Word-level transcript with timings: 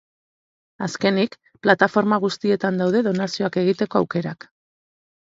Azkenik, 0.85 1.35
plataforma 1.65 2.19
guztietan 2.23 2.79
daude 2.83 3.03
donazioak 3.09 3.59
egiteko 3.65 4.01
aukerak. 4.01 4.49